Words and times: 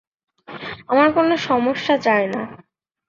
আমরা 0.89 1.07
কোনো 1.11 1.33
সমস্যা 1.47 1.95
চাই 1.97 2.23
না। 2.27 2.41